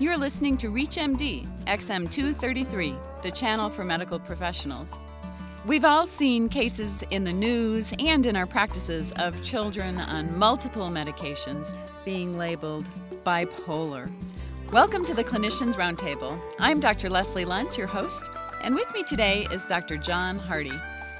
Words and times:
You're 0.00 0.16
listening 0.16 0.56
to 0.56 0.72
ReachMD 0.72 1.46
XM233, 1.66 3.22
the 3.22 3.30
channel 3.30 3.70
for 3.70 3.84
medical 3.84 4.18
professionals. 4.18 4.98
We've 5.64 5.84
all 5.84 6.08
seen 6.08 6.48
cases 6.48 7.04
in 7.12 7.22
the 7.22 7.32
news 7.32 7.94
and 8.00 8.26
in 8.26 8.34
our 8.34 8.44
practices 8.44 9.12
of 9.12 9.40
children 9.44 10.00
on 10.00 10.36
multiple 10.36 10.88
medications 10.88 11.72
being 12.04 12.36
labeled 12.36 12.84
bipolar. 13.24 14.10
Welcome 14.72 15.04
to 15.04 15.14
the 15.14 15.22
Clinicians 15.22 15.76
Roundtable. 15.76 16.40
I'm 16.58 16.80
Dr. 16.80 17.08
Leslie 17.08 17.44
Lundt, 17.44 17.78
your 17.78 17.86
host, 17.86 18.28
and 18.64 18.74
with 18.74 18.92
me 18.94 19.04
today 19.04 19.46
is 19.52 19.64
Dr. 19.64 19.96
John 19.96 20.40
Hardy. 20.40 20.72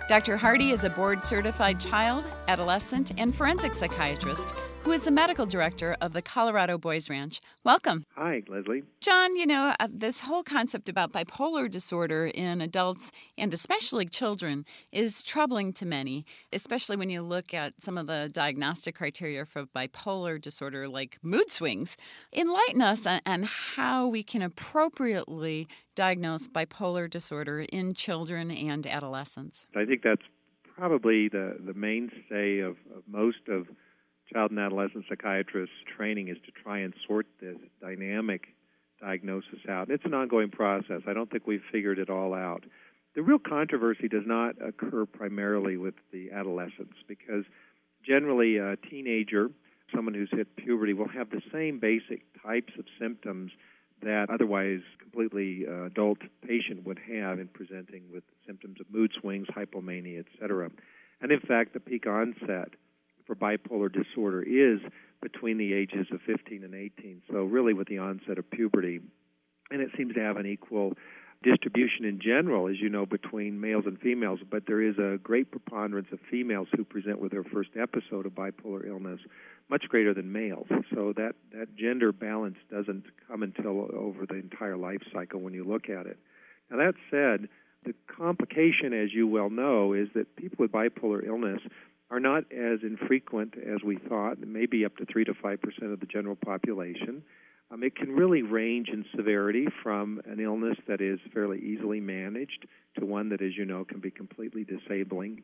Dr. 0.09 0.37
Hardy 0.37 0.73
is 0.73 0.83
a 0.83 0.91
board 0.91 1.25
certified 1.25 1.79
child, 1.79 2.25
adolescent, 2.49 3.13
and 3.19 3.33
forensic 3.33 3.73
psychiatrist 3.73 4.53
who 4.85 4.93
is 4.93 5.05
the 5.05 5.11
medical 5.11 5.47
director 5.47 5.97
of 6.03 6.13
the 6.13 6.21
Colorado 6.21 6.77
Boys 6.77 7.09
Ranch. 7.09 7.41
Welcome. 7.65 8.05
Hi, 8.17 8.43
Leslie. 8.47 8.83
John, 9.01 9.35
you 9.35 9.47
know, 9.47 9.75
uh, 9.81 9.89
this 9.91 10.21
whole 10.21 10.43
concept 10.43 10.91
about 10.91 11.11
bipolar 11.11 11.71
disorder 11.71 12.27
in 12.27 12.61
adults 12.61 13.11
and 13.39 13.55
especially 13.55 14.05
children 14.05 14.67
is 14.93 15.23
troubling 15.23 15.73
to 15.75 15.87
many, 15.87 16.27
especially 16.53 16.97
when 16.97 17.09
you 17.09 17.23
look 17.23 17.55
at 17.55 17.73
some 17.81 17.97
of 17.97 18.07
the 18.09 18.29
diagnostic 18.31 18.95
criteria 18.95 19.47
for 19.47 19.65
bipolar 19.65 20.39
disorder, 20.39 20.87
like 20.87 21.17
mood 21.23 21.51
swings. 21.51 21.97
Enlighten 22.31 22.83
us 22.83 23.07
on, 23.07 23.23
on 23.25 23.45
how 23.45 24.07
we 24.07 24.23
can 24.23 24.43
appropriately 24.43 25.67
diagnose 25.95 26.47
bipolar 26.47 27.09
disorder 27.09 27.61
in 27.61 27.95
children 27.95 28.51
and 28.51 28.87
adolescents. 28.87 29.65
I 29.75 29.87
think 29.87 30.03
that's 30.03 30.21
probably 30.77 31.31
the, 31.31 31.57
the 31.65 31.73
mainstay 31.73 32.59
of, 32.59 32.77
of 32.95 33.03
most 33.09 33.49
of 33.49 33.67
child 34.33 34.51
and 34.51 34.61
adolescent 34.61 35.05
psychiatrists 35.09 35.75
training 35.97 36.29
is 36.29 36.37
to 36.47 36.53
try 36.53 36.79
and 36.79 36.95
sort 37.07 37.27
this 37.41 37.57
dynamic 37.81 38.49
diagnosis 39.01 39.61
out. 39.69 39.91
It's 39.91 40.05
an 40.05 40.15
ongoing 40.15 40.51
process. 40.51 41.03
I 41.07 41.13
don't 41.13 41.31
think 41.31 41.47
we've 41.47 41.63
figured 41.71 41.99
it 41.99 42.11
all 42.11 42.35
out. 42.35 42.65
The 43.15 43.23
real 43.23 43.39
controversy 43.39 44.09
does 44.09 44.25
not 44.27 44.57
occur 44.61 45.07
primarily 45.07 45.77
with 45.77 45.95
the 46.13 46.31
adolescents 46.33 46.97
because 47.07 47.45
generally 48.05 48.57
a 48.57 48.77
teenager, 48.77 49.51
someone 49.95 50.15
who's 50.15 50.31
hit 50.33 50.57
puberty, 50.57 50.95
will 50.95 51.09
have 51.09 51.31
the 51.31 51.43
same 51.53 51.79
basic 51.79 52.23
types 52.43 52.73
of 52.79 52.87
symptoms 52.99 53.53
that 54.03 54.31
otherwise 54.31 54.81
completely 55.01 55.65
uh, 55.69 55.85
adult 55.85 56.19
patient 56.47 56.85
would 56.85 56.99
have 56.99 57.39
in 57.39 57.49
presenting 57.49 58.03
with 58.13 58.25
symptoms 58.47 58.81
of 58.81 58.87
mood 58.91 59.13
swings, 59.21 59.47
hypomania, 59.57 60.25
etc. 60.27 60.71
And 61.21 61.31
in 61.31 61.41
fact, 61.41 61.73
the 61.73 61.81
peak 61.81 62.07
onset 62.07 62.71
for 63.27 63.35
bipolar 63.35 63.91
disorder 63.93 64.43
is 64.43 64.81
between 65.23 65.59
the 65.59 65.73
ages 65.73 66.07
of 66.13 66.21
15 66.27 66.65
and 66.65 66.75
18. 66.75 67.23
So, 67.31 67.45
really, 67.45 67.73
with 67.73 67.89
the 67.89 67.99
onset 67.99 68.39
of 68.39 68.51
puberty. 68.51 69.01
And 69.71 69.81
it 69.81 69.91
seems 69.97 70.15
to 70.15 70.21
have 70.21 70.37
an 70.37 70.47
equal 70.47 70.93
distribution 71.43 72.05
in 72.05 72.21
general, 72.21 72.69
as 72.69 72.77
you 72.81 72.89
know, 72.89 73.07
between 73.07 73.61
males 73.61 73.85
and 73.87 74.01
females, 74.01 74.41
but 74.51 74.65
there 74.67 74.81
is 74.81 74.97
a 74.99 75.19
great 75.23 75.51
preponderance 75.51 76.09
of 76.11 76.19
females 76.31 76.69
who 76.75 76.85
present 76.85 77.21
with 77.21 77.33
their 77.33 77.45
first 77.45 77.71
episode 77.81 78.27
of 78.27 78.33
bipolar 78.33 78.87
illness, 78.87 79.21
much 79.69 79.85
greater 79.89 80.15
than 80.15 80.33
males. 80.33 80.67
So 80.95 81.13
that, 81.17 81.35
that 81.53 81.77
gender 81.77 82.13
balance 82.13 82.57
doesn't 82.71 83.05
come 83.29 83.43
until 83.43 83.89
over 83.95 84.27
the 84.27 84.37
entire 84.37 84.77
life 84.77 85.03
cycle 85.13 85.41
when 85.41 85.55
you 85.55 85.65
look 85.65 85.89
at 85.89 86.07
it. 86.07 86.19
Now, 86.71 86.79
that 86.79 86.95
said, 87.11 87.49
the 87.85 87.95
complication, 88.17 88.95
as 88.95 89.13
you 89.13 89.27
well 89.27 89.51
know, 89.51 89.93
is 89.93 90.09
that 90.15 90.37
people 90.37 90.57
with 90.59 90.73
bipolar 90.73 91.27
illness 91.27 91.61
are 92.11 92.21
not 92.21 92.45
as 92.53 92.81
infrequent 92.83 93.55
as 93.57 93.83
we 93.85 93.97
thought, 93.97 94.39
maybe 94.39 94.85
up 94.85 94.97
to 94.99 95.07
3 95.07 95.25
to 95.25 95.35
5 95.35 95.61
percent 95.61 95.93
of 95.93 96.01
the 96.01 96.07
general 96.07 96.37
population. 96.37 97.23
Um, 97.71 97.83
it 97.83 97.97
can 97.97 98.11
really 98.11 98.43
range 98.43 98.89
in 98.89 99.05
severity 99.17 99.67
from 99.83 100.21
an 100.27 100.39
illness 100.39 100.77
that 100.87 101.01
is 101.01 101.19
fairly 101.33 101.59
easily 101.61 101.99
managed 101.99 102.67
to 102.99 103.07
one 103.07 103.31
that, 103.31 103.43
as 103.43 103.57
you 103.57 103.65
know, 103.65 103.85
can 103.85 104.01
be 104.01 104.11
completely 104.11 104.65
disabling. 104.65 105.43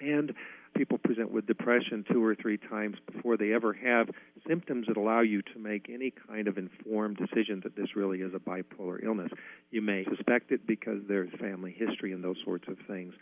And 0.00 0.34
people 0.76 0.98
present 0.98 1.30
with 1.30 1.46
depression 1.46 2.04
two 2.10 2.22
or 2.22 2.34
three 2.34 2.58
times 2.58 2.96
before 3.10 3.36
they 3.36 3.52
ever 3.52 3.72
have 3.72 4.10
symptoms 4.46 4.88
that 4.88 4.96
allow 4.96 5.20
you 5.20 5.40
to 5.40 5.58
make 5.58 5.88
any 5.88 6.12
kind 6.28 6.48
of 6.48 6.58
informed 6.58 7.16
decision 7.16 7.60
that 7.62 7.76
this 7.76 7.94
really 7.94 8.18
is 8.18 8.34
a 8.34 8.38
bipolar 8.38 9.02
illness. 9.02 9.30
You 9.70 9.82
may 9.82 10.04
suspect 10.04 10.50
it 10.50 10.66
because 10.66 10.98
there's 11.06 11.30
family 11.40 11.74
history 11.76 12.12
and 12.12 12.24
those 12.24 12.38
sorts 12.44 12.66
of 12.68 12.76
things. 12.88 13.14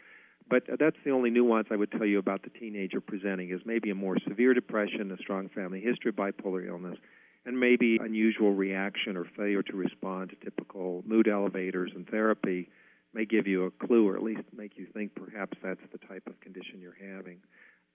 But 0.53 0.69
uh, 0.69 0.77
that's 0.79 0.99
the 1.03 1.13
only 1.13 1.31
nuance 1.31 1.69
I 1.71 1.77
would 1.77 1.91
tell 1.91 2.05
you 2.05 2.19
about 2.19 2.43
the 2.43 2.51
teenager 2.51 3.01
presenting 3.01 3.51
is 3.53 3.63
maybe 3.65 3.89
a 3.89 3.95
more 3.95 4.19
severe 4.29 4.53
depression, 4.53 5.11
a 5.11 5.17
strong 5.17 5.49
family 5.49 5.81
history 5.81 6.11
of 6.11 6.17
bipolar 6.17 6.69
illness, 6.69 6.99
and 7.47 7.59
maybe 7.59 7.97
unusual 7.99 8.53
reaction 8.53 9.17
or 9.17 9.25
failure 9.35 9.63
to 9.63 9.73
respond 9.75 10.29
to 10.29 10.37
typical 10.45 11.03
mood 11.07 11.27
elevators 11.27 11.93
and 11.95 12.07
therapy 12.07 12.69
may 13.15 13.25
give 13.25 13.47
you 13.47 13.65
a 13.65 13.71
clue 13.71 14.07
or 14.07 14.15
at 14.15 14.23
least 14.23 14.43
make 14.55 14.77
you 14.77 14.87
think 14.93 15.15
perhaps 15.15 15.57
that's 15.63 15.81
the 15.91 16.07
type 16.07 16.25
of 16.27 16.39
condition 16.41 16.83
you're 16.83 16.99
having. 17.17 17.39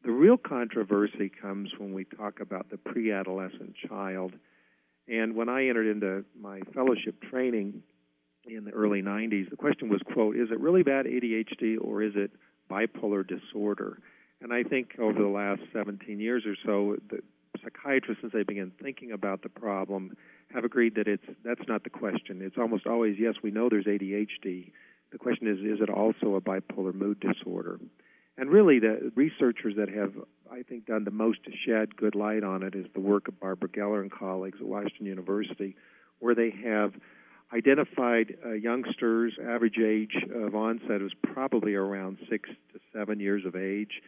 The 0.03 0.11
real 0.11 0.37
controversy 0.37 1.29
comes 1.29 1.69
when 1.77 1.93
we 1.93 2.05
talk 2.05 2.39
about 2.39 2.71
the 2.71 2.77
pre 2.77 3.11
adolescent 3.11 3.75
child. 3.87 4.33
And 5.07 5.35
when 5.35 5.47
I 5.47 5.67
entered 5.67 5.85
into 5.85 6.25
my 6.41 6.61
fellowship 6.73 7.21
training 7.29 7.83
in 8.55 8.65
the 8.65 8.71
early 8.71 9.01
90s, 9.01 9.49
the 9.49 9.55
question 9.55 9.89
was, 9.89 10.01
quote, 10.13 10.35
is 10.35 10.49
it 10.51 10.59
really 10.59 10.83
bad 10.83 11.05
ADHD 11.05 11.77
or 11.79 12.01
is 12.01 12.13
it 12.15 12.31
bipolar 12.69 13.25
disorder? 13.27 13.99
And 14.41 14.53
I 14.53 14.63
think 14.63 14.95
over 14.99 15.21
the 15.21 15.27
last 15.27 15.61
17 15.73 16.19
years 16.19 16.43
or 16.45 16.55
so, 16.65 16.97
the 17.09 17.21
psychiatrists, 17.63 18.23
as 18.23 18.31
they 18.31 18.43
begin 18.43 18.71
thinking 18.81 19.11
about 19.11 19.41
the 19.41 19.49
problem, 19.49 20.15
have 20.53 20.63
agreed 20.63 20.95
that 20.95 21.07
it's 21.07 21.25
that's 21.43 21.67
not 21.67 21.83
the 21.83 21.89
question. 21.89 22.41
It's 22.41 22.57
almost 22.57 22.85
always 22.85 23.17
yes, 23.19 23.35
we 23.41 23.51
know 23.51 23.67
there's 23.69 23.85
ADHD. 23.85 24.71
The 25.11 25.17
question 25.17 25.47
is, 25.47 25.59
is 25.59 25.81
it 25.81 25.89
also 25.89 26.35
a 26.35 26.41
bipolar 26.41 26.93
mood 26.93 27.19
disorder? 27.19 27.79
And 28.37 28.51
really, 28.51 28.79
the 28.79 29.11
researchers 29.15 29.75
that 29.77 29.89
have, 29.89 30.13
I 30.51 30.61
think, 30.61 30.85
done 30.85 31.05
the 31.05 31.11
most 31.11 31.43
to 31.45 31.51
shed 31.65 31.95
good 31.95 32.13
light 32.13 32.43
on 32.43 32.61
it 32.61 32.75
is 32.75 32.85
the 32.93 32.99
work 32.99 33.27
of 33.27 33.39
Barbara 33.39 33.69
Geller 33.69 34.01
and 34.01 34.11
colleagues 34.11 34.59
at 34.61 34.67
Washington 34.67 35.07
University, 35.07 35.75
where 36.19 36.35
they 36.35 36.51
have 36.63 36.93
identified 37.53 38.35
uh, 38.45 38.51
youngsters, 38.51 39.33
average 39.41 39.77
age 39.77 40.15
of 40.33 40.55
onset 40.55 41.01
was 41.01 41.13
probably 41.33 41.75
around 41.75 42.17
six 42.29 42.49
to 42.73 42.79
seven 42.93 43.19
years 43.19 43.45
of 43.45 43.55
age. 43.55 44.01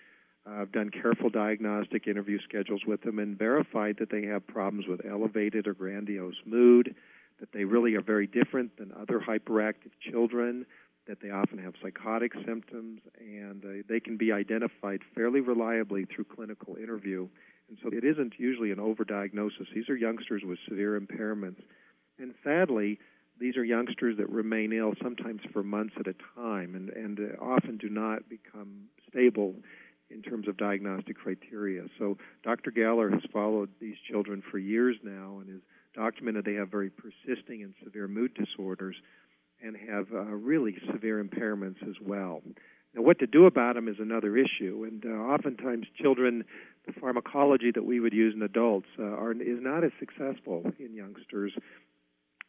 Uh, 0.46 0.62
I've 0.62 0.72
done 0.72 0.90
careful 0.90 1.30
diagnostic 1.30 2.08
interview 2.08 2.40
schedules 2.44 2.82
with 2.86 3.02
them 3.02 3.20
and 3.20 3.38
verified 3.38 3.98
that 4.00 4.10
they 4.10 4.24
have 4.24 4.46
problems 4.46 4.88
with 4.88 5.06
elevated 5.06 5.68
or 5.68 5.74
grandiose 5.74 6.42
mood, 6.46 6.96
that 7.40 7.52
they 7.54 7.64
really 7.64 7.96
are 7.96 8.02
very 8.02 8.28
different 8.28 8.78
than 8.78 8.92
other 9.00 9.20
hyperactive 9.20 9.92
children, 10.02 10.66
that 11.08 11.22
they 11.22 11.30
often 11.32 11.58
have 11.58 11.74
psychotic 11.82 12.34
symptoms, 12.46 13.02
and 13.20 13.64
uh, 13.64 13.84
they 13.88 14.00
can 14.00 14.18
be 14.18 14.32
identified 14.32 15.00
fairly 15.16 15.40
reliably 15.40 16.06
through 16.06 16.26
clinical 16.26 16.76
interview. 16.76 17.28
And 17.70 17.78
so 17.82 17.90
it 17.90 18.04
isn't 18.04 18.34
usually 18.38 18.72
an 18.72 18.78
overdiagnosis. 18.78 19.74
These 19.74 19.90
are 19.90 19.96
youngsters 19.96 20.44
with 20.46 20.60
severe 20.68 21.00
impairments. 21.00 21.62
And 22.20 22.34
sadly, 22.44 23.00
these 23.40 23.58
are 23.58 23.64
youngsters 23.64 24.18
that 24.18 24.30
remain 24.30 24.74
ill 24.74 24.94
sometimes 25.02 25.42
for 25.54 25.64
months 25.64 25.96
at 26.00 26.08
a 26.08 26.16
time 26.36 26.76
and, 26.76 26.90
and 26.90 27.20
uh, 27.20 27.44
often 27.44 27.78
do 27.78 27.90
not 27.90 28.28
become 28.30 28.86
stable 29.10 29.56
in 30.10 30.22
terms 30.22 30.48
of 30.48 30.58
diagnostic 30.58 31.18
criteria. 31.18 31.84
So 31.98 32.18
Dr. 32.44 32.72
Geller 32.72 33.12
has 33.12 33.22
followed 33.32 33.70
these 33.80 33.96
children 34.10 34.44
for 34.50 34.58
years 34.58 34.98
now 35.04 35.40
and 35.40 35.50
has 35.50 35.62
documented 35.96 36.46
they 36.46 36.56
have 36.56 36.70
very 36.70 36.90
persisting 36.90 37.64
and 37.64 37.74
severe 37.84 38.08
mood 38.08 38.34
disorders 38.34 38.96
and 39.62 39.76
have 39.76 40.08
uh, 40.14 40.22
really 40.22 40.76
severe 40.92 41.24
impairments 41.24 41.82
as 41.88 41.96
well. 42.02 42.42
Now, 42.94 43.04
what 43.04 43.20
to 43.20 43.28
do 43.28 43.46
about 43.46 43.76
them 43.76 43.88
is 43.88 43.98
another 44.00 44.36
issue, 44.36 44.88
and 44.88 45.06
uh, 45.06 45.10
oftentimes 45.10 45.86
children, 46.02 46.44
the 46.88 46.94
pharmacology 46.94 47.72
that 47.72 47.86
we 47.86 48.00
would 48.00 48.14
use 48.14 48.34
in 48.34 48.42
adults 48.42 48.88
uh, 48.98 49.04
are, 49.04 49.32
is 49.34 49.60
not 49.62 49.84
as 49.84 49.92
successful 50.00 50.64
in 50.80 50.96
youngsters 50.96 51.54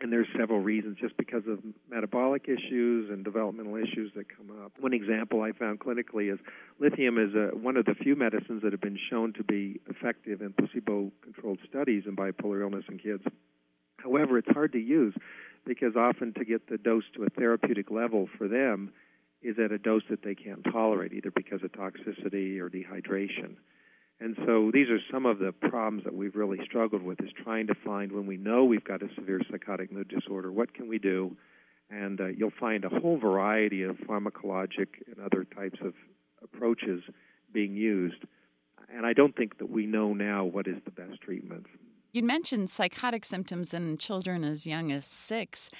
and 0.00 0.12
there's 0.12 0.26
several 0.38 0.60
reasons 0.60 0.96
just 0.98 1.16
because 1.16 1.42
of 1.46 1.58
metabolic 1.90 2.48
issues 2.48 3.10
and 3.10 3.22
developmental 3.22 3.76
issues 3.76 4.10
that 4.16 4.26
come 4.34 4.50
up. 4.64 4.72
One 4.80 4.94
example 4.94 5.42
I 5.42 5.52
found 5.52 5.80
clinically 5.80 6.32
is 6.32 6.38
lithium 6.78 7.18
is 7.18 7.34
a, 7.34 7.56
one 7.56 7.76
of 7.76 7.84
the 7.84 7.94
few 7.94 8.16
medicines 8.16 8.62
that 8.62 8.72
have 8.72 8.80
been 8.80 8.98
shown 9.10 9.34
to 9.34 9.44
be 9.44 9.80
effective 9.88 10.40
in 10.40 10.54
placebo-controlled 10.54 11.58
studies 11.68 12.04
in 12.06 12.16
bipolar 12.16 12.62
illness 12.62 12.84
in 12.88 12.98
kids. 12.98 13.22
However, 13.98 14.38
it's 14.38 14.50
hard 14.50 14.72
to 14.72 14.78
use 14.78 15.14
because 15.66 15.94
often 15.96 16.32
to 16.34 16.44
get 16.44 16.68
the 16.68 16.78
dose 16.78 17.04
to 17.14 17.24
a 17.24 17.28
therapeutic 17.28 17.90
level 17.90 18.28
for 18.38 18.48
them 18.48 18.92
is 19.42 19.56
at 19.62 19.72
a 19.72 19.78
dose 19.78 20.02
that 20.08 20.22
they 20.22 20.34
can't 20.34 20.64
tolerate 20.64 21.12
either 21.12 21.30
because 21.30 21.62
of 21.62 21.72
toxicity 21.72 22.58
or 22.58 22.70
dehydration. 22.70 23.56
And 24.20 24.36
so 24.46 24.70
these 24.72 24.88
are 24.90 24.98
some 25.10 25.24
of 25.24 25.38
the 25.38 25.52
problems 25.52 26.04
that 26.04 26.14
we've 26.14 26.36
really 26.36 26.58
struggled 26.64 27.02
with 27.02 27.20
is 27.20 27.30
trying 27.42 27.66
to 27.68 27.74
find 27.74 28.12
when 28.12 28.26
we 28.26 28.36
know 28.36 28.64
we've 28.64 28.84
got 28.84 29.02
a 29.02 29.08
severe 29.14 29.40
psychotic 29.50 29.90
mood 29.90 30.08
disorder, 30.08 30.52
what 30.52 30.74
can 30.74 30.88
we 30.88 30.98
do? 30.98 31.36
And 31.88 32.20
uh, 32.20 32.26
you'll 32.26 32.52
find 32.60 32.84
a 32.84 32.90
whole 32.90 33.18
variety 33.18 33.82
of 33.82 33.96
pharmacologic 33.96 34.88
and 35.06 35.24
other 35.24 35.44
types 35.44 35.78
of 35.82 35.94
approaches 36.42 37.02
being 37.52 37.74
used. 37.74 38.22
And 38.94 39.06
I 39.06 39.14
don't 39.14 39.34
think 39.34 39.58
that 39.58 39.70
we 39.70 39.86
know 39.86 40.12
now 40.12 40.44
what 40.44 40.66
is 40.66 40.76
the 40.84 40.90
best 40.90 41.20
treatment. 41.22 41.66
You 42.12 42.22
mentioned 42.22 42.68
psychotic 42.68 43.24
symptoms 43.24 43.72
in 43.72 43.96
children 43.96 44.44
as 44.44 44.66
young 44.66 44.92
as 44.92 45.06
six. 45.06 45.70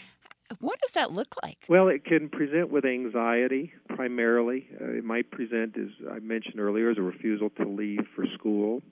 What 0.59 0.81
does 0.81 0.93
that 0.93 1.13
look 1.13 1.35
like? 1.43 1.59
Well, 1.69 1.89
it 1.89 2.05
can 2.05 2.29
present 2.29 2.71
with 2.71 2.85
anxiety 2.85 3.73
primarily. 3.89 4.69
Uh, 4.81 4.93
it 4.93 5.05
might 5.05 5.31
present, 5.31 5.77
as 5.77 5.91
I 6.11 6.19
mentioned 6.19 6.59
earlier, 6.59 6.91
as 6.91 6.99
a 6.99 7.03
refusal 7.03 7.51
to 7.51 7.69
leave 7.69 8.07
for 8.15 8.25
school. 8.35 8.83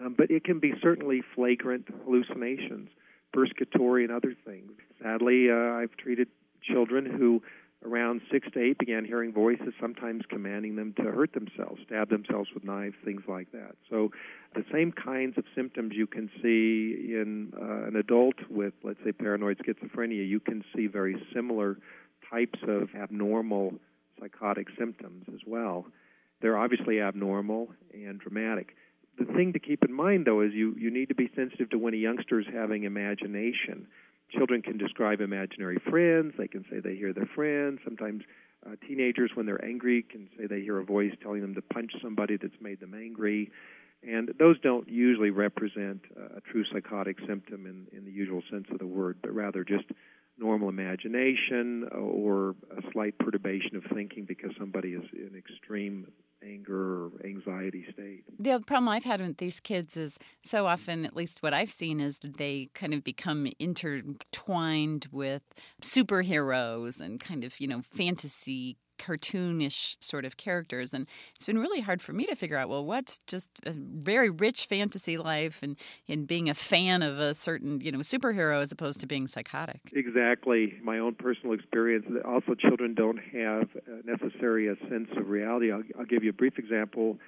Um, 0.00 0.14
but 0.16 0.30
it 0.30 0.44
can 0.44 0.58
be 0.58 0.72
certainly 0.82 1.22
flagrant 1.34 1.88
hallucinations, 2.04 2.88
persecutory, 3.34 4.04
and 4.04 4.10
other 4.12 4.34
things. 4.44 4.72
Sadly, 5.02 5.50
uh, 5.50 5.54
I've 5.54 5.96
treated 5.96 6.28
children 6.62 7.04
who 7.06 7.42
around 7.84 8.20
six 8.30 8.46
to 8.52 8.60
eight 8.60 8.78
began 8.78 9.04
hearing 9.04 9.32
voices, 9.32 9.72
sometimes 9.80 10.24
commanding 10.28 10.76
them 10.76 10.92
to 10.98 11.04
hurt 11.04 11.32
themselves, 11.32 11.80
stab 11.86 12.10
themselves 12.10 12.50
with 12.52 12.64
knives, 12.64 12.94
things 13.04 13.22
like 13.26 13.50
that. 13.52 13.74
So, 13.88 14.10
the 14.54 14.64
same 14.72 14.92
kinds 14.92 15.38
of 15.38 15.44
symptoms 15.54 15.92
you 15.94 16.06
can 16.06 16.28
see 16.42 17.14
in 17.14 17.52
uh, 17.56 17.86
an 17.86 17.96
adult 17.96 18.34
with, 18.50 18.74
let's 18.82 18.98
say, 19.04 19.12
paranoid 19.12 19.58
schizophrenia, 19.58 20.28
you 20.28 20.40
can 20.40 20.64
see 20.74 20.88
very 20.88 21.16
similar 21.34 21.78
types 22.30 22.58
of 22.66 22.88
abnormal 22.94 23.74
psychotic 24.20 24.66
symptoms 24.78 25.24
as 25.32 25.40
well. 25.46 25.86
They're 26.42 26.58
obviously 26.58 27.00
abnormal 27.00 27.68
and 27.94 28.18
dramatic. 28.18 28.76
The 29.18 29.24
thing 29.24 29.52
to 29.52 29.58
keep 29.58 29.84
in 29.84 29.92
mind, 29.92 30.26
though, 30.26 30.40
is 30.40 30.52
you, 30.52 30.74
you 30.78 30.90
need 30.90 31.08
to 31.08 31.14
be 31.14 31.30
sensitive 31.36 31.70
to 31.70 31.78
when 31.78 31.94
a 31.94 31.98
youngster 31.98 32.40
is 32.40 32.46
having 32.52 32.84
imagination 32.84 33.86
children 34.30 34.62
can 34.62 34.78
describe 34.78 35.20
imaginary 35.20 35.78
friends. 35.88 36.34
They 36.38 36.48
can 36.48 36.64
say 36.70 36.80
they 36.80 36.96
hear 36.96 37.12
their 37.12 37.28
friends. 37.34 37.80
Sometimes 37.84 38.22
uh, 38.66 38.76
teenagers, 38.86 39.30
when 39.34 39.46
they're 39.46 39.64
angry, 39.64 40.02
can 40.02 40.28
say 40.38 40.46
they 40.46 40.60
hear 40.60 40.78
a 40.78 40.84
voice 40.84 41.12
telling 41.22 41.40
them 41.40 41.54
to 41.54 41.62
punch 41.62 41.92
somebody 42.02 42.36
that's 42.36 42.60
made 42.60 42.80
them 42.80 42.94
angry. 42.94 43.50
And 44.02 44.32
those 44.38 44.58
don't 44.60 44.88
usually 44.88 45.30
represent 45.30 46.02
uh, 46.16 46.38
a 46.38 46.40
true 46.40 46.64
psychotic 46.72 47.18
symptom 47.26 47.66
in, 47.66 47.86
in 47.96 48.04
the 48.04 48.12
usual 48.12 48.42
sense 48.50 48.66
of 48.70 48.78
the 48.78 48.86
word, 48.86 49.18
but 49.22 49.34
rather 49.34 49.64
just 49.64 49.84
normal 50.38 50.70
imagination 50.70 51.86
or 51.92 52.54
a 52.76 52.82
slight 52.92 53.18
perturbation 53.18 53.76
of 53.76 53.84
thinking 53.94 54.24
because 54.24 54.50
somebody 54.58 54.90
is 54.90 55.04
in 55.12 55.36
extreme 55.36 56.06
anxiety 57.24 57.84
state. 57.92 58.24
The 58.38 58.60
problem 58.60 58.88
I've 58.88 59.04
had 59.04 59.20
with 59.20 59.38
these 59.38 59.60
kids 59.60 59.96
is 59.96 60.18
so 60.42 60.66
often, 60.66 61.04
at 61.04 61.16
least 61.16 61.42
what 61.42 61.54
I've 61.54 61.70
seen, 61.70 62.00
is 62.00 62.18
that 62.18 62.36
they 62.36 62.70
kind 62.74 62.94
of 62.94 63.04
become 63.04 63.48
intertwined 63.58 65.06
with 65.12 65.42
superheroes 65.82 67.00
and 67.00 67.20
kind 67.20 67.44
of, 67.44 67.60
you 67.60 67.66
know, 67.66 67.82
fantasy 67.82 68.76
cartoonish 69.00 69.96
sort 70.00 70.26
of 70.26 70.36
characters 70.36 70.92
and 70.92 71.06
it's 71.34 71.46
been 71.46 71.58
really 71.58 71.80
hard 71.80 72.02
for 72.02 72.12
me 72.12 72.26
to 72.26 72.36
figure 72.36 72.56
out 72.56 72.68
well 72.68 72.84
what's 72.84 73.18
just 73.26 73.48
a 73.64 73.72
very 73.72 74.28
rich 74.28 74.66
fantasy 74.66 75.16
life 75.16 75.62
and 75.62 75.78
in 76.06 76.26
being 76.26 76.50
a 76.50 76.54
fan 76.54 77.02
of 77.02 77.18
a 77.18 77.34
certain 77.34 77.80
you 77.80 77.90
know 77.90 78.00
superhero 78.00 78.60
as 78.60 78.70
opposed 78.70 79.00
to 79.00 79.06
being 79.06 79.26
psychotic 79.26 79.80
exactly 79.92 80.74
my 80.82 80.98
own 80.98 81.14
personal 81.14 81.54
experience 81.54 82.04
also 82.26 82.54
children 82.54 82.94
don't 82.94 83.18
have 83.18 83.68
uh, 83.74 83.96
necessarily 84.04 84.66
a 84.66 84.76
sense 84.90 85.08
of 85.16 85.28
reality 85.28 85.72
i'll, 85.72 85.82
I'll 85.98 86.04
give 86.04 86.22
you 86.22 86.30
a 86.30 86.34
brief 86.34 86.58
example 86.58 87.18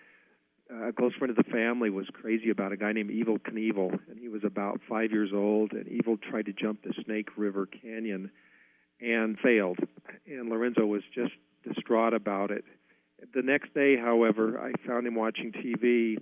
a 0.70 0.92
close 0.92 1.12
friend 1.14 1.30
of 1.30 1.36
the 1.36 1.50
family 1.50 1.90
was 1.90 2.06
crazy 2.12 2.48
about 2.48 2.72
a 2.72 2.78
guy 2.78 2.92
named 2.92 3.10
Evel 3.10 3.38
Knievel, 3.38 3.98
and 4.08 4.19
he 4.19 4.28
was 4.28 4.42
about 4.42 4.80
five 4.88 5.10
years 5.10 5.30
old. 5.34 5.72
And 5.72 5.86
Evil 5.86 6.16
tried 6.16 6.46
to 6.46 6.54
jump 6.54 6.82
the 6.82 6.94
Snake 7.04 7.28
River 7.36 7.66
Canyon 7.66 8.30
and 9.02 9.38
failed. 9.38 9.78
And 10.26 10.48
Lorenzo 10.48 10.86
was 10.86 11.02
just 11.14 11.32
distraught 11.62 12.14
about 12.14 12.50
it. 12.50 12.64
The 13.34 13.42
next 13.42 13.72
day, 13.74 13.96
however, 13.96 14.58
I 14.58 14.72
found 14.86 15.06
him 15.06 15.14
watching 15.14 15.52
TV. 15.52 16.16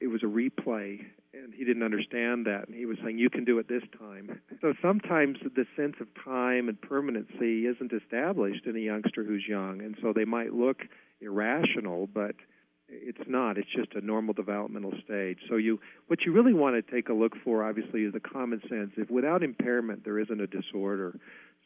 It 0.00 0.06
was 0.06 0.22
a 0.22 0.26
replay, 0.26 1.00
and 1.32 1.52
he 1.52 1.64
didn't 1.64 1.82
understand 1.82 2.46
that. 2.46 2.68
And 2.68 2.76
he 2.76 2.86
was 2.86 2.96
saying, 3.02 3.18
You 3.18 3.30
can 3.30 3.44
do 3.44 3.58
it 3.58 3.68
this 3.68 3.82
time. 3.98 4.40
So 4.60 4.74
sometimes 4.80 5.38
the 5.42 5.66
sense 5.76 5.96
of 6.00 6.06
time 6.24 6.68
and 6.68 6.80
permanency 6.80 7.66
isn't 7.66 7.92
established 7.92 8.66
in 8.66 8.76
a 8.76 8.80
youngster 8.80 9.24
who's 9.24 9.44
young. 9.48 9.80
And 9.82 9.96
so 10.00 10.12
they 10.12 10.24
might 10.24 10.52
look 10.52 10.82
irrational, 11.20 12.06
but 12.06 12.36
it's 12.88 13.26
not. 13.26 13.58
It's 13.58 13.68
just 13.74 13.94
a 13.94 14.00
normal 14.00 14.34
developmental 14.34 14.92
stage. 15.04 15.38
So 15.48 15.56
you, 15.56 15.80
what 16.06 16.20
you 16.22 16.32
really 16.32 16.52
want 16.52 16.76
to 16.76 16.92
take 16.92 17.08
a 17.08 17.14
look 17.14 17.32
for, 17.42 17.64
obviously, 17.64 18.02
is 18.02 18.12
the 18.12 18.20
common 18.20 18.60
sense. 18.68 18.92
If 18.96 19.10
without 19.10 19.42
impairment 19.42 20.04
there 20.04 20.18
isn't 20.18 20.40
a 20.40 20.46
disorder, 20.46 21.18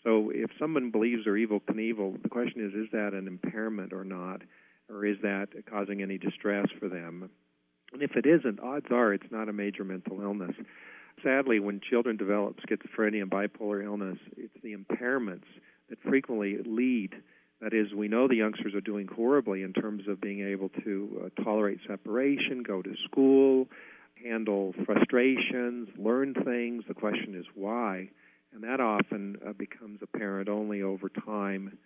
so 0.09 0.33
if 0.35 0.51
someone 0.59 0.91
believes 0.91 1.25
they're 1.25 1.35
Evel 1.35 1.61
Knievel, 1.61 2.23
the 2.23 2.31
question 2.31 2.67
is, 2.67 2.73
is 2.73 2.91
that 2.93 3.13
an 3.13 3.27
impairment 3.27 3.93
or 3.93 4.05
not? 4.05 4.41
Or 4.89 5.05
is 5.05 5.19
that 5.21 5.49
causing 5.71 6.01
any 6.01 6.17
distress 6.17 6.67
for 6.81 6.89
them? 6.89 7.29
And 7.93 8.03
if 8.03 8.17
it 8.17 8.25
isn't, 8.25 8.59
odds 8.59 8.87
are 8.91 9.13
it's 9.13 9.31
not 9.31 9.51
a 9.51 9.53
major 9.53 9.85
mental 9.85 10.23
illness. 10.23 10.57
Sadly, 11.23 11.61
when 11.61 11.81
children 11.91 12.17
develop 12.17 12.57
schizophrenia 12.61 13.21
and 13.21 13.31
bipolar 13.31 13.85
illness, 13.85 14.17
it's 14.39 14.55
the 14.63 14.75
impairments 14.75 15.45
that 15.91 15.99
frequently 16.09 16.57
lead. 16.65 17.15
That 17.61 17.75
is, 17.75 17.93
we 17.93 18.09
know 18.09 18.29
the 18.29 18.37
youngsters 18.37 18.75
are 18.75 18.81
doing 18.81 19.09
horribly 19.09 19.63
in 19.63 19.75
terms 19.75 20.09
of 20.09 20.23
being 20.23 20.41
able 20.41 20.71
to 20.85 21.25
uh, 21.37 21.43
tolerate 21.43 21.81
separation, 21.87 22.63
go 22.63 22.81
to 22.81 22.95
school, 23.05 23.69
handle 24.25 24.75
frustrations, 24.87 25.91
learn 25.99 26.33
things. 26.33 26.85
The 26.89 26.95
question 26.95 27.35
is 27.35 27.45
why? 27.55 28.09
And 28.53 28.63
that 28.63 28.81
often 28.81 29.37
uh, 29.47 29.53
becomes 29.53 30.01
apparent 30.03 30.49
only 30.49 30.83
over 30.83 31.09
time 31.09 31.79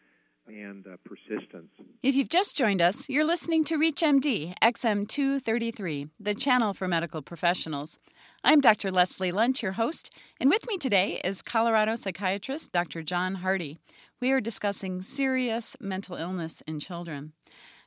and 0.46 0.86
uh, 0.86 0.96
persistence. 1.04 1.70
If 2.02 2.16
you've 2.16 2.28
just 2.28 2.56
joined 2.56 2.82
us, 2.82 3.08
you're 3.08 3.24
listening 3.24 3.64
to 3.64 3.78
ReachMD 3.78 4.54
XM233, 4.62 6.10
the 6.18 6.34
channel 6.34 6.74
for 6.74 6.88
medical 6.88 7.22
professionals. 7.22 7.98
I'm 8.42 8.60
Dr. 8.60 8.90
Leslie 8.90 9.30
Lundt, 9.30 9.62
your 9.62 9.72
host, 9.72 10.10
and 10.40 10.50
with 10.50 10.66
me 10.66 10.78
today 10.78 11.20
is 11.22 11.42
Colorado 11.42 11.94
psychiatrist 11.94 12.72
Dr. 12.72 13.02
John 13.02 13.36
Hardy. 13.36 13.78
We 14.20 14.32
are 14.32 14.40
discussing 14.40 15.02
serious 15.02 15.76
mental 15.80 16.16
illness 16.16 16.62
in 16.66 16.80
children. 16.80 17.32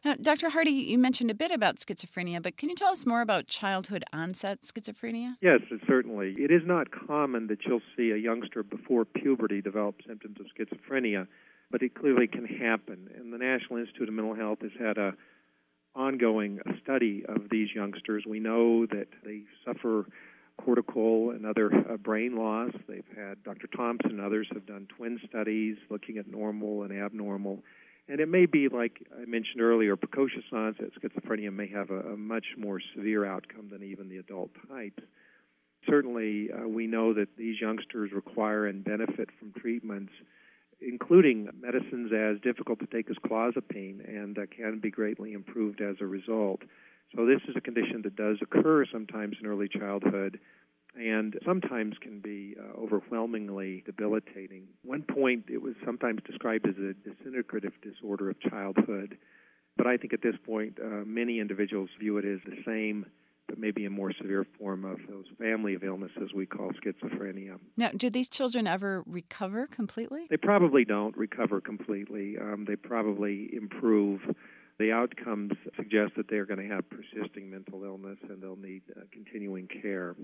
Now, 0.06 0.14
Dr. 0.22 0.52
Hardy, 0.52 0.70
you 0.70 1.00
mentioned 1.00 1.32
a 1.32 1.34
bit 1.34 1.50
about 1.50 1.78
schizophrenia, 1.78 2.40
but 2.40 2.58
can 2.58 2.70
you 2.70 2.76
tell 2.76 2.92
us 2.92 3.08
more 3.08 3.22
about 3.22 3.48
childhood 3.48 4.04
onset 4.14 4.60
schizophrenia? 4.62 5.34
Yes, 5.42 5.62
certainly. 5.88 6.36
It 6.38 6.52
is 6.52 6.62
not 6.64 6.90
common 6.92 7.48
that 7.48 7.66
you'll 7.66 7.82
see 7.98 8.12
a 8.12 8.16
youngster 8.16 8.62
before 8.62 9.06
puberty 9.06 9.64
develop 9.64 9.96
symptoms 10.06 10.38
of 10.40 10.46
schizophrenia, 10.56 11.26
but 11.72 11.82
it 11.82 11.96
clearly 11.96 12.28
can 12.28 12.46
happen. 12.46 13.10
And 13.18 13.34
the 13.34 13.40
National 13.40 13.80
Institute 13.80 14.08
of 14.08 14.14
Mental 14.14 14.36
Health 14.36 14.60
has 14.62 14.74
had 14.80 15.00
a 15.00 15.14
ongoing 15.96 16.60
study 16.84 17.24
of 17.28 17.50
these 17.50 17.70
youngsters. 17.74 18.26
We 18.28 18.40
know 18.40 18.86
that 18.86 19.08
they 19.24 19.46
suffer 19.66 20.06
cortical 20.64 21.32
and 21.32 21.48
other 21.48 21.74
uh, 21.74 21.98
brain 21.98 22.38
loss. 22.38 22.74
They've 22.88 23.04
had 23.18 23.42
Dr. 23.44 23.66
Thompson 23.76 24.12
and 24.12 24.22
others 24.22 24.48
have 24.54 24.68
done 24.68 24.88
twin 24.96 25.20
studies 25.28 25.78
looking 25.90 26.20
at 26.20 26.28
normal 26.28 26.84
and 26.84 26.94
abnormal 26.94 27.64
and 28.08 28.20
it 28.20 28.30
may 28.30 28.46
be, 28.46 28.70
like 28.70 29.06
I 29.20 29.26
mentioned 29.26 29.62
earlier, 29.62 29.96
precocious 29.96 30.44
onset 30.52 30.92
schizophrenia 31.02 31.52
may 31.52 31.68
have 31.68 31.90
a, 31.90 32.14
a 32.14 32.18
much 32.18 32.46
more 32.58 32.80
severe 32.96 33.26
outcome 33.26 33.70
than 33.72 33.84
even 33.84 34.10
the 34.10 34.18
adult 34.18 34.52
types. 34.70 35.02
Certainly, 35.90 36.50
uh, 36.52 36.68
we 36.68 36.88
know 36.88 37.14
that 37.14 37.30
these 37.38 37.60
youngsters 37.60 38.12
require 38.12 38.66
and 38.68 38.84
benefit 38.84 39.30
from 39.40 39.54
treatments, 39.54 40.12
including 40.82 41.50
medicines 41.60 42.12
as 42.12 42.42
difficult 42.42 42.80
to 42.80 42.88
take 42.88 43.10
as 43.10 43.18
clozapine, 43.18 44.08
and 44.08 44.38
uh, 44.38 44.42
can 44.56 44.80
be 44.80 44.92
greatly 44.92 45.34
improved 45.34 45.82
as 45.82 45.96
a 46.00 46.06
result. 46.06 46.62
So, 47.16 47.26
this 47.26 47.42
is 47.48 47.56
a 47.56 47.62
condition 47.62 48.02
that 48.04 48.16
does 48.16 48.38
occur 48.42 48.86
sometimes 48.92 49.38
in 49.40 49.48
early 49.48 49.68
childhood 49.68 50.40
and 50.98 51.38
sometimes 51.46 51.96
can 52.02 52.20
be 52.20 52.56
uh, 52.60 52.80
overwhelmingly 52.80 53.84
debilitating. 53.86 54.68
One 54.84 55.04
point, 55.04 55.46
it 55.50 55.62
was 55.62 55.76
sometimes 55.86 56.22
described 56.26 56.68
as 56.68 56.76
a 56.76 56.94
disintegrative 57.08 57.74
disorder 57.82 58.30
of 58.30 58.40
childhood, 58.40 59.18
but 59.78 59.88
I 59.88 59.98
think 59.98 60.14
at 60.14 60.22
this 60.22 60.36
point, 60.46 60.78
uh, 60.84 61.04
many 61.06 61.40
individuals 61.40 61.90
view 62.00 62.18
it 62.18 62.26
as 62.26 62.40
the 62.46 62.62
same. 62.66 63.06
But 63.48 63.60
maybe 63.60 63.86
a 63.86 63.92
more 63.92 64.12
severe 64.12 64.44
form 64.58 64.86
of 64.86 64.98
those 65.08 65.26
family 65.40 65.76
of 65.76 65.84
illnesses 65.84 66.34
we 66.34 66.48
call 66.48 66.72
schizophrenia. 66.84 67.60
Now, 67.78 67.92
do 67.96 68.10
these 68.10 68.28
children 68.28 68.66
ever 68.66 69.04
recover 69.06 69.68
completely? 69.68 70.26
They 70.32 70.38
probably 70.38 70.84
don't 70.84 71.16
recover 71.16 71.62
completely. 71.62 72.40
Um, 72.42 72.66
they 72.68 72.76
probably 72.76 73.52
improve 73.54 74.22
the 74.80 74.92
outcomes 74.92 75.54
suggest 75.76 76.14
that 76.18 76.28
they're 76.30 76.46
going 76.46 76.68
to 76.68 76.74
have 76.74 76.86
persisting 76.90 77.50
mental 77.50 77.84
illness 77.84 78.18
and 78.30 78.42
they'll 78.42 78.56
need 78.56 78.82
uh, 78.96 79.02
continuing 79.12 79.68
care. 79.68 80.16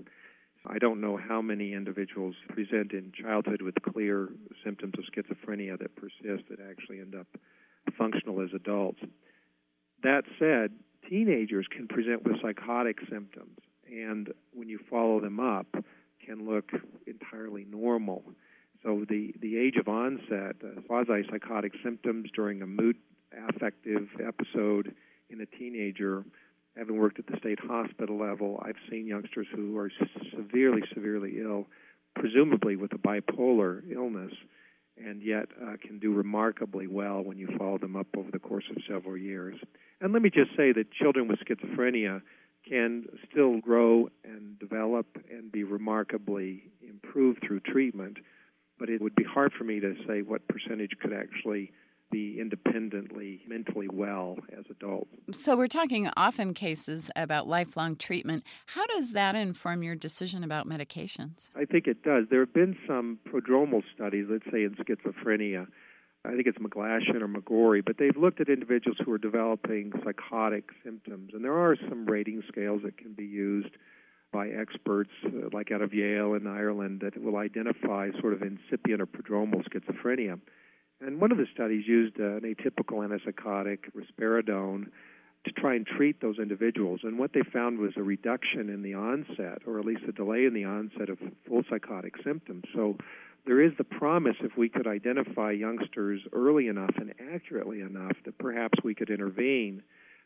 I 0.66 0.78
don't 0.78 1.00
know 1.00 1.16
how 1.16 1.42
many 1.42 1.72
individuals 1.72 2.36
present 2.48 2.92
in 2.92 3.12
childhood 3.20 3.62
with 3.62 3.74
clear 3.82 4.28
symptoms 4.64 4.94
of 4.96 5.04
schizophrenia 5.04 5.78
that 5.78 5.96
persist 5.96 6.48
that 6.50 6.60
actually 6.60 7.00
end 7.00 7.14
up 7.14 7.26
functional 7.98 8.40
as 8.40 8.50
adults. 8.54 9.00
That 10.02 10.22
said, 10.38 10.72
teenagers 11.08 11.66
can 11.70 11.88
present 11.88 12.24
with 12.24 12.40
psychotic 12.40 12.98
symptoms, 13.10 13.58
and 13.90 14.32
when 14.52 14.68
you 14.68 14.78
follow 14.88 15.20
them 15.20 15.40
up, 15.40 15.66
can 16.24 16.48
look 16.48 16.70
entirely 17.06 17.66
normal. 17.68 18.22
So 18.84 19.04
the, 19.08 19.34
the 19.40 19.58
age 19.58 19.76
of 19.76 19.88
onset, 19.88 20.56
uh, 20.64 20.80
quasi 20.86 21.24
psychotic 21.30 21.72
symptoms 21.84 22.30
during 22.34 22.62
a 22.62 22.66
mood 22.66 22.96
affective 23.48 24.08
episode 24.24 24.94
in 25.30 25.40
a 25.40 25.46
teenager 25.46 26.24
having 26.76 26.98
worked 26.98 27.18
at 27.18 27.26
the 27.26 27.36
state 27.38 27.58
hospital 27.60 28.18
level, 28.18 28.62
I've 28.64 28.76
seen 28.90 29.06
youngsters 29.06 29.46
who 29.54 29.76
are 29.78 29.90
severely, 30.34 30.82
severely 30.94 31.40
ill, 31.40 31.66
presumably 32.14 32.76
with 32.76 32.92
a 32.92 32.98
bipolar 32.98 33.82
illness, 33.90 34.32
and 34.96 35.22
yet 35.22 35.46
uh, 35.62 35.76
can 35.80 35.98
do 35.98 36.12
remarkably 36.12 36.86
well 36.86 37.22
when 37.22 37.38
you 37.38 37.48
follow 37.58 37.78
them 37.78 37.96
up 37.96 38.06
over 38.16 38.30
the 38.30 38.38
course 38.38 38.64
of 38.70 38.76
several 38.88 39.16
years. 39.16 39.56
And 40.00 40.12
let 40.12 40.22
me 40.22 40.30
just 40.30 40.50
say 40.56 40.72
that 40.72 40.92
children 40.92 41.28
with 41.28 41.40
schizophrenia 41.40 42.22
can 42.68 43.06
still 43.30 43.58
grow 43.58 44.08
and 44.24 44.58
develop 44.58 45.06
and 45.30 45.50
be 45.50 45.64
remarkably 45.64 46.64
improved 46.88 47.42
through 47.46 47.60
treatment, 47.60 48.18
but 48.78 48.88
it 48.88 49.00
would 49.00 49.14
be 49.14 49.24
hard 49.24 49.52
for 49.52 49.64
me 49.64 49.80
to 49.80 49.94
say 50.06 50.22
what 50.22 50.46
percentage 50.48 50.92
could 51.00 51.12
actually 51.12 51.72
be 52.12 52.38
independently 52.38 53.40
mentally 53.48 53.88
well 53.90 54.36
as 54.56 54.64
adults. 54.70 55.10
So, 55.32 55.56
we're 55.56 55.66
talking 55.66 56.08
often 56.16 56.54
cases 56.54 57.10
about 57.16 57.48
lifelong 57.48 57.96
treatment. 57.96 58.44
How 58.66 58.86
does 58.86 59.12
that 59.12 59.34
inform 59.34 59.82
your 59.82 59.96
decision 59.96 60.44
about 60.44 60.68
medications? 60.68 61.48
I 61.56 61.64
think 61.64 61.86
it 61.86 62.02
does. 62.02 62.26
There 62.30 62.40
have 62.40 62.52
been 62.52 62.76
some 62.86 63.18
prodromal 63.26 63.82
studies, 63.94 64.26
let's 64.30 64.44
say 64.52 64.64
in 64.64 64.76
schizophrenia. 64.76 65.66
I 66.24 66.30
think 66.36 66.46
it's 66.46 66.58
McGlashan 66.58 67.20
or 67.20 67.28
McGorry, 67.28 67.84
but 67.84 67.98
they've 67.98 68.16
looked 68.16 68.40
at 68.40 68.48
individuals 68.48 68.96
who 69.04 69.10
are 69.10 69.18
developing 69.18 69.92
psychotic 70.04 70.70
symptoms, 70.84 71.30
and 71.34 71.44
there 71.44 71.58
are 71.58 71.76
some 71.88 72.06
rating 72.06 72.44
scales 72.46 72.82
that 72.84 72.96
can 72.96 73.12
be 73.12 73.24
used 73.24 73.74
by 74.32 74.48
experts, 74.48 75.10
uh, 75.26 75.48
like 75.52 75.72
out 75.72 75.82
of 75.82 75.92
Yale 75.92 76.34
and 76.34 76.48
Ireland, 76.48 77.00
that 77.00 77.20
will 77.20 77.36
identify 77.36 78.10
sort 78.20 78.34
of 78.34 78.42
incipient 78.42 79.02
or 79.02 79.06
prodromal 79.06 79.62
schizophrenia. 79.68 80.38
And 81.04 81.20
one 81.20 81.32
of 81.32 81.38
the 81.38 81.46
studies 81.52 81.86
used 81.86 82.20
uh, 82.20 82.36
an 82.36 82.42
atypical 82.42 83.06
antipsychotic, 83.06 83.78
risperidone, 83.96 84.86
to 85.44 85.50
try 85.50 85.74
and 85.74 85.84
treat 85.84 86.20
those 86.20 86.38
individuals. 86.38 87.00
And 87.02 87.18
what 87.18 87.32
they 87.32 87.42
found 87.52 87.78
was 87.78 87.92
a 87.96 88.02
reduction 88.02 88.68
in 88.68 88.82
the 88.82 88.94
onset, 88.94 89.62
or 89.66 89.80
at 89.80 89.84
least 89.84 90.02
a 90.08 90.12
delay 90.12 90.44
in 90.44 90.54
the 90.54 90.64
onset 90.64 91.08
of 91.08 91.18
full 91.48 91.64
psychotic 91.68 92.14
symptoms. 92.22 92.62
So 92.72 92.96
there 93.44 93.60
is 93.60 93.72
the 93.76 93.84
promise 93.84 94.36
if 94.40 94.56
we 94.56 94.68
could 94.68 94.86
identify 94.86 95.50
youngsters 95.50 96.20
early 96.32 96.68
enough 96.68 96.94
and 96.96 97.12
accurately 97.34 97.80
enough 97.80 98.16
that 98.24 98.38
perhaps 98.38 98.78
we 98.84 98.94
could 98.94 99.10
intervene. 99.10 99.82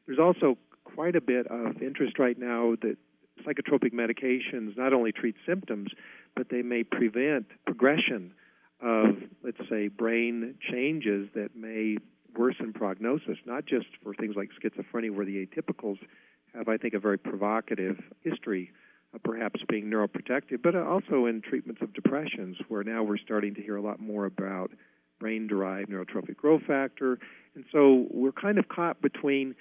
There's 0.07 0.19
also 0.19 0.59
quite 0.85 1.17
a 1.17 1.23
bit 1.23 1.47
of 1.47 1.81
interest 1.81 2.19
right 2.19 2.39
now 2.39 2.75
that 2.83 2.99
psychotropic 3.47 3.95
medications 3.95 4.77
not 4.77 4.93
only 4.93 5.13
treat 5.13 5.37
symptoms, 5.47 5.91
but 6.35 6.51
they 6.51 6.61
may 6.61 6.85
prevent 6.85 7.47
progression 7.65 8.35
of, 8.81 9.17
let's 9.43 9.59
say, 9.71 9.89
brain 9.89 10.55
changes 10.71 11.29
that 11.35 11.57
may 11.57 11.97
worsen 12.37 12.73
prognosis, 12.73 13.39
not 13.47 13.65
just 13.65 13.87
for 14.03 14.15
things 14.15 14.35
like 14.37 14.51
schizophrenia, 14.63 15.11
where 15.11 15.25
the 15.25 15.47
atypicals 15.47 15.99
have, 16.55 16.69
I 16.69 16.77
think, 16.77 16.95
a 16.95 16.99
very 16.99 17.19
provocative 17.19 17.99
history 18.23 18.71
of 19.15 19.23
perhaps 19.23 19.61
being 19.69 19.87
neuroprotective, 19.87 20.63
but 20.63 20.75
also 20.75 21.27
in 21.27 21.41
treatments 21.41 21.81
of 21.81 21.95
depressions, 21.95 22.57
where 22.69 22.85
now 22.85 23.03
we're 23.03 23.19
starting 23.19 23.55
to 23.55 23.63
hear 23.63 23.77
a 23.77 23.83
lot 23.83 24.01
more 24.01 24.27
about 24.27 24.71
brain 25.19 25.47
derived 25.47 25.89
neurotrophic 25.89 26.37
growth 26.37 26.63
factor. 26.67 27.19
And 27.55 27.65
so 27.73 28.07
we're 28.11 28.33
kind 28.33 28.59
of 28.59 28.69
caught 28.69 29.01
between 29.01 29.55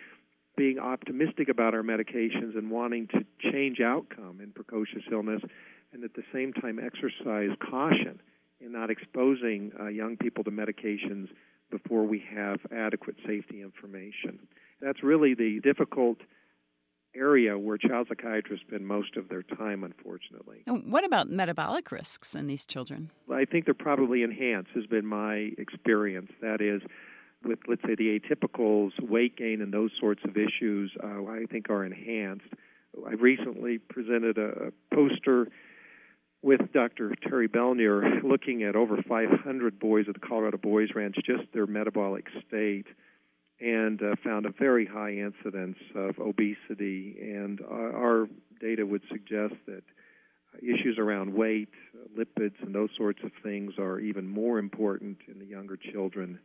being 0.58 0.80
optimistic 0.80 1.48
about 1.50 1.74
our 1.74 1.84
medications 1.84 2.58
and 2.58 2.72
wanting 2.72 3.08
to 3.08 3.26
change 3.52 3.80
outcome 3.80 4.40
in 4.42 4.52
precocious 4.52 5.04
illness, 5.12 5.42
and 5.94 6.04
at 6.04 6.14
the 6.14 6.24
same 6.34 6.52
time 6.52 6.80
exercise 6.80 7.50
caution 7.70 8.20
in 8.60 8.72
not 8.72 8.90
exposing 8.90 9.72
uh, 9.80 9.88
young 9.88 10.18
people 10.18 10.44
to 10.44 10.52
medications 10.52 11.28
before 11.72 12.04
we 12.04 12.24
have 12.34 12.60
adequate 12.72 13.16
safety 13.26 13.62
information. 13.62 14.40
That's 14.82 15.04
really 15.04 15.34
the 15.34 15.60
difficult 15.62 16.18
area 17.16 17.58
where 17.58 17.78
child 17.78 18.08
psychiatrists 18.10 18.66
spend 18.68 18.86
most 18.86 19.16
of 19.16 19.30
their 19.30 19.42
time, 19.42 19.84
unfortunately. 19.84 20.64
And 20.68 20.92
what 20.92 21.06
about 21.06 21.30
metabolic 21.30 21.92
risks 21.92 22.36
in 22.36 22.48
these 22.48 22.66
children? 22.66 23.10
I 23.34 23.46
think 23.46 23.66
they're 23.66 23.74
probably 23.74 24.24
enhanced, 24.24 24.72
has 24.76 24.86
been 24.86 25.06
my 25.06 25.52
experience. 25.58 26.32
That 26.42 26.62
is, 26.62 26.82
with, 27.44 27.60
let's 27.68 27.82
say, 27.84 27.96
the 27.96 28.20
atypicals, 28.20 28.92
weight 29.02 29.38
gain, 29.38 29.62
and 29.62 29.74
those 29.74 29.92
sorts 30.00 30.24
of 30.26 30.36
issues, 30.36 30.92
uh, 31.02 31.24
I 31.26 31.46
think 31.50 31.70
are 31.70 31.86
enhanced. 31.86 32.54
I 33.08 33.12
recently 33.14 33.78
presented 33.78 34.38
a, 34.38 34.68
a 34.68 34.96
poster 34.96 35.48
with 36.46 36.72
Dr. 36.74 37.16
Terry 37.28 37.50
Belnier 37.50 38.22
looking 38.24 38.62
at 38.62 38.76
over 38.76 39.02
500 39.02 39.80
boys 39.80 40.06
at 40.08 40.14
the 40.14 40.20
Colorado 40.20 40.58
Boys 40.58 40.90
Ranch, 40.94 41.16
just 41.26 41.52
their 41.54 41.66
metabolic 41.66 42.28
state, 42.48 42.86
and 43.60 44.00
uh, 44.00 44.16
found 44.24 44.46
a 44.46 44.52
very 44.52 44.86
high 44.86 45.14
incidence 45.14 45.78
of 45.96 46.20
obesity. 46.20 47.18
And 47.20 47.62
our, 47.68 47.96
our 47.96 48.28
data 48.62 48.86
would 48.86 49.02
suggest 49.12 49.56
that 49.66 49.82
issues 50.62 51.00
around 51.00 51.34
weight, 51.34 51.70
lipids, 52.16 52.62
and 52.62 52.76
those 52.76 52.90
sorts 52.96 53.24
of 53.24 53.32
things 53.42 53.74
are 53.80 54.00
even 54.00 54.28
more 54.28 54.60
important 54.60 55.18
in 55.28 55.40
the 55.40 55.46
younger 55.46 55.78
children 55.78 56.38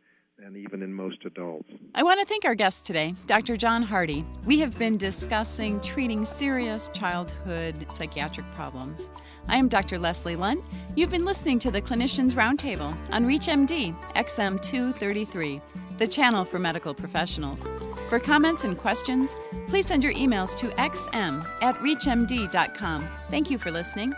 and 0.43 0.57
even 0.57 0.81
in 0.81 0.93
most 0.93 1.23
adults. 1.25 1.69
I 1.95 2.03
want 2.03 2.19
to 2.19 2.25
thank 2.25 2.45
our 2.45 2.55
guest 2.55 2.85
today, 2.85 3.13
Dr. 3.27 3.57
John 3.57 3.83
Hardy. 3.83 4.25
We 4.45 4.59
have 4.59 4.77
been 4.77 4.97
discussing 4.97 5.79
treating 5.81 6.25
serious 6.25 6.89
childhood 6.93 7.89
psychiatric 7.89 8.51
problems. 8.53 9.09
I 9.47 9.57
am 9.57 9.67
Dr. 9.67 9.97
Leslie 9.99 10.35
Lundt. 10.35 10.63
You've 10.95 11.11
been 11.11 11.25
listening 11.25 11.59
to 11.59 11.71
the 11.71 11.81
Clinicians 11.81 12.33
Roundtable 12.33 12.95
on 13.11 13.25
ReachMD 13.25 13.95
XM233, 14.13 15.61
the 15.97 16.07
channel 16.07 16.45
for 16.45 16.59
medical 16.59 16.93
professionals. 16.93 17.61
For 18.09 18.19
comments 18.19 18.63
and 18.63 18.77
questions, 18.77 19.35
please 19.67 19.87
send 19.87 20.03
your 20.03 20.13
emails 20.13 20.55
to 20.57 20.67
xm 20.69 21.45
at 21.61 21.75
reachmd.com. 21.75 23.07
Thank 23.29 23.49
you 23.49 23.57
for 23.57 23.71
listening. 23.71 24.13